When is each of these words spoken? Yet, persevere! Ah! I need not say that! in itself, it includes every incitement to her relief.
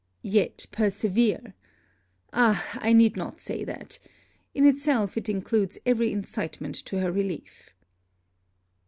Yet, 0.23 0.65
persevere! 0.71 1.53
Ah! 2.33 2.67
I 2.81 2.91
need 2.91 3.15
not 3.15 3.39
say 3.39 3.63
that! 3.65 3.99
in 4.55 4.65
itself, 4.65 5.15
it 5.15 5.29
includes 5.29 5.77
every 5.85 6.11
incitement 6.11 6.73
to 6.85 7.01
her 7.01 7.11
relief. 7.11 7.69